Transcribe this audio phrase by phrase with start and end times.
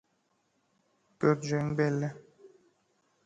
[1.19, 2.11] Görjegiň belli.